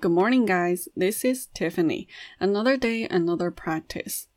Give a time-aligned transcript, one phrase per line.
[0.00, 0.88] Good morning, guys.
[0.96, 2.06] This is Tiffany.
[2.38, 4.28] Another day, another practice.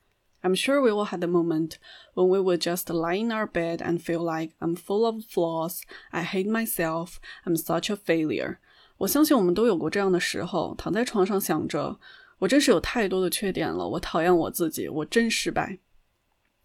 [0.44, 1.78] I'm sure we all had the moment
[2.14, 5.82] when we would just lie in our bed and feel like I'm full of flaws,
[6.14, 8.60] I hate myself, I'm such a failure.
[8.98, 12.00] 我相信我们都有过这样的时候，躺在床上想着，
[12.40, 15.80] 我真是有太多的缺点了，我讨厌我自己，我真失败。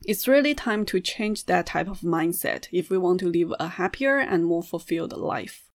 [0.02, 3.68] It's really time to change that type of mindset if we want to live a
[3.68, 5.65] happier and more fulfilled life.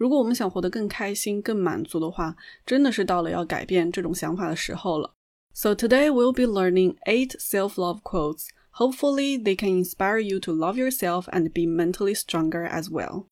[0.00, 5.14] 如果我们想活得更开心、更满足的话，真的是到了要改变这种想法的时候了。
[5.54, 8.48] So today we'll be learning eight self-love quotes.
[8.72, 13.24] Hopefully, they can inspire you to love yourself and be mentally stronger as well.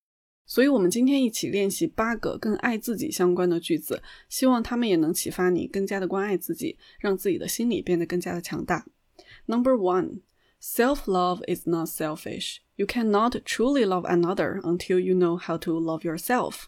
[0.46, 8.86] 所以，我们今天一起练习八个跟爱自己相关的句子，希望他们也能启发你更加的关爱自己，让自己的心理变得更加的强大。
[9.44, 10.20] Number one,
[10.60, 12.60] self-love is not selfish.
[12.76, 16.64] You cannot truly love another until you know how to love yourself.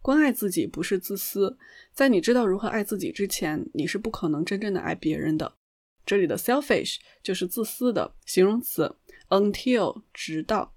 [0.00, 1.56] 关爱自己不是自私，
[1.92, 5.54] 在你知道如何爱自己之前，你是不可能真正的爱别人的。
[6.04, 8.96] 这里的 selfish 就是自私的形容词，
[9.28, 10.74] until 直到。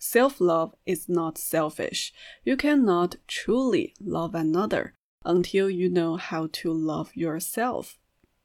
[0.00, 2.10] Self love is not selfish.
[2.42, 7.92] You cannot truly love another until you know how to love yourself.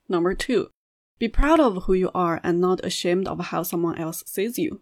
[0.08, 0.72] Number two,
[1.20, 4.82] be proud of who you are and not ashamed of how someone else sees you.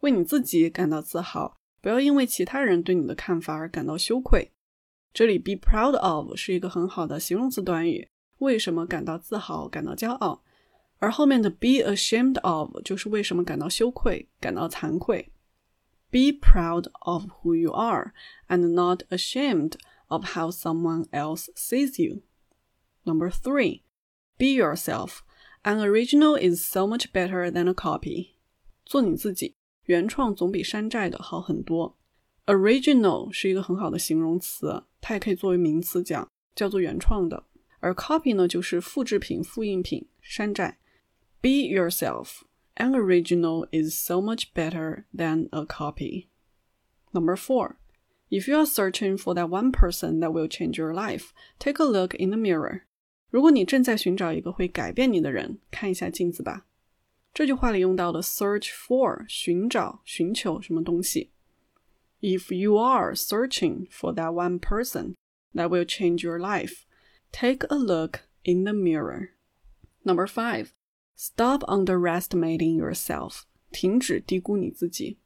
[0.00, 4.52] 为你自己感到自豪，不要因为其他人对你的看法而感到羞愧。
[5.12, 10.42] 这里 be proud of 是一个很好的形容词短语，为什么感到自豪、感到骄傲？
[10.98, 15.32] 而后面的 be ashamed of 就是为什么感到羞愧、感到惭愧。
[16.10, 18.12] Be proud of who you are
[18.48, 19.74] and not ashamed
[20.08, 22.22] of how someone else sees you.
[23.04, 23.82] Number three,
[24.36, 25.20] be yourself.
[25.64, 28.30] An original is so much better than a copy.
[28.84, 29.54] 做你自己。
[29.84, 31.98] 原创总比山寨的好很多。
[32.46, 37.46] Original 是一个很好的形容词，它也可以作为名词讲，叫做原创的。
[37.80, 40.78] 而 copy 呢，就是复制品、复印品、山寨。
[41.40, 42.42] Be yourself.
[42.76, 46.28] An original is so much better than a copy.
[47.12, 47.76] Number four.
[48.30, 51.84] If you are searching for that one person that will change your life, take a
[51.84, 52.82] look in the mirror.
[53.35, 56.65] 如果你正在寻找一个会改变你的人，看一下镜子吧。
[57.33, 61.31] 这句话里用到的 search for 寻找、寻求什么东西。
[62.21, 65.15] If you are searching for that one person
[65.53, 66.85] that will change your life,
[67.33, 69.31] take a look in the mirror.
[70.03, 70.69] Number five,
[71.17, 73.41] stop underestimating yourself.
[73.69, 75.17] 停止低估你自己。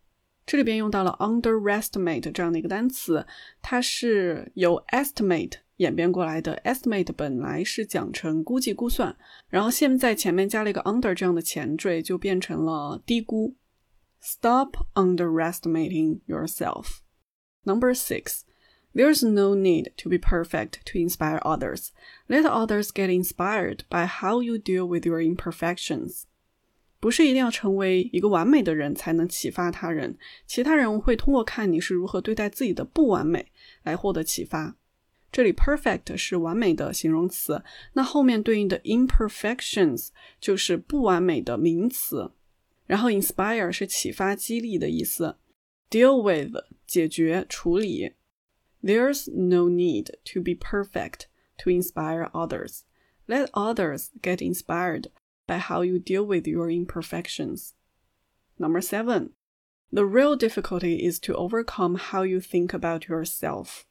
[0.49, 3.27] 这里边用到了 underestimate 这样的一个单词，
[3.63, 9.17] 它是由 estimate 演变过来的 estimate 本来是讲成估计估算，
[9.49, 13.57] 然后现在前面加了一个 under 这样的前缀，就变成了低估。
[14.21, 17.01] Stop underestimating yourself.
[17.65, 18.43] Number six.
[18.95, 21.89] There's no need to be perfect to inspire others.
[22.29, 26.27] Let others get inspired by how you deal with your imperfections.
[27.00, 33.52] 不是一定要成为一个完美的人才能启发他人，其他人会通过看你是如何对待自己的不完美
[33.84, 34.76] 来获得启发。
[35.32, 40.10] 这里 perfect 是完美的形容词，那后面对应的 imperfections
[40.42, 42.32] 就是不完美的名词。
[42.88, 45.38] 然后 inspire 是启发、激励的意思。
[45.92, 46.56] Deal with
[46.88, 48.14] 解决、处理。
[48.82, 51.26] There's no need to be perfect
[51.60, 52.80] to inspire others.
[53.28, 55.06] Let others get inspired
[55.49, 57.71] by how you deal with your imperfections.
[58.57, 59.31] Number seven.
[59.93, 63.83] The real difficulty is to overcome how you think about yourself.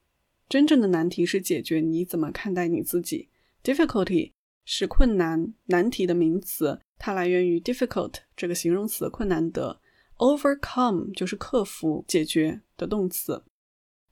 [0.49, 3.29] 真正的难题是解决你怎么看待你自己。
[3.63, 4.33] Difficulty
[4.65, 9.79] 是困难、难题的名词，它来源于 difficult 这个形容词，困难的。
[10.17, 13.43] Overcome 就是克服、解决的动词。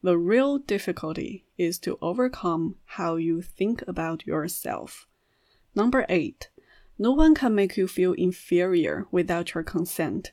[0.01, 5.03] The real difficulty is to overcome how you think about yourself.
[5.73, 6.47] Number eight.
[6.97, 10.31] No one can make you feel inferior without your consent.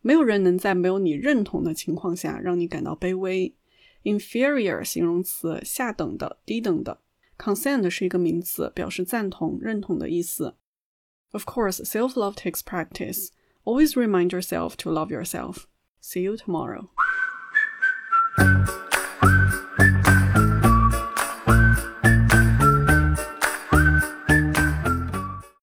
[0.00, 3.54] 没有人能在没有你认同的情况下让你感到卑微。
[4.04, 7.00] inferior 形容词，下等的、低等的。
[7.36, 10.54] consent 是一个名词，表示赞同、认同的意思。
[11.32, 13.30] Of course, self-love takes practice.
[13.64, 15.64] Always remind yourself to love yourself.
[16.00, 16.88] See you tomorrow.